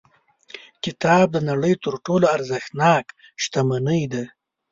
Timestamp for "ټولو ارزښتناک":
2.05-3.05